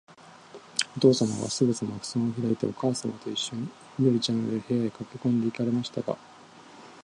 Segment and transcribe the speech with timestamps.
[0.97, 3.69] おとうさまは、すぐさまふすまをひらいて、おかあさまといっしょに、
[3.99, 6.17] 緑ちゃんのいる、部屋へかけこんで行かれましたが、